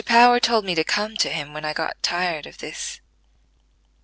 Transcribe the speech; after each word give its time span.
Power 0.03 0.39
told 0.39 0.65
me 0.65 0.73
to 0.73 0.83
come 0.83 1.15
to 1.17 1.29
him 1.29 1.53
when 1.53 1.63
I 1.63 1.73
got 1.73 2.01
tired 2.01 2.47
of 2.47 2.57
this. 2.57 3.01